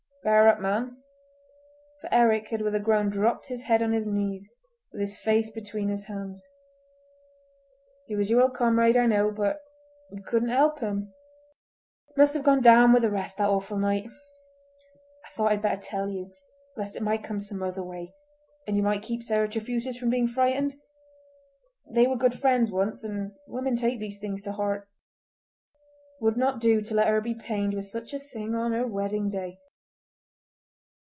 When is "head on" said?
3.63-3.91